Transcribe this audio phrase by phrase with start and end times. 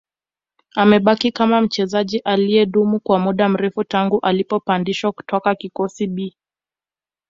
[0.75, 6.37] Amebaki kama mchezaji aliyedumu kwa muda mrefu tangu alipopandishwa kutokea kikosi B